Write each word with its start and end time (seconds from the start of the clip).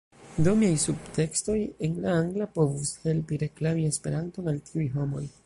Do 0.45 0.51
miaj 0.61 0.77
subteksoj 0.83 1.57
en 1.89 1.93
la 2.07 2.15
angla 2.23 2.49
povus 2.57 2.95
helpi 3.05 3.41
reklami 3.45 3.87
Esperanton 3.93 4.53
al 4.55 4.61
tiuj 4.73 4.91
homoj 4.99 5.27